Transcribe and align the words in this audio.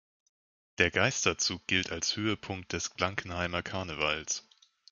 Der 0.79 0.89
Geisterzug 0.89 1.67
gilt 1.67 1.91
als 1.91 2.15
Höhepunkt 2.15 2.73
des 2.73 2.89
Blankenheimer 2.89 3.61
Karnevals. 3.61 4.43